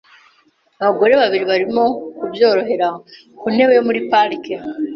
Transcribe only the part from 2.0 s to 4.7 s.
kubyorohera ku ntebe yo muri parike.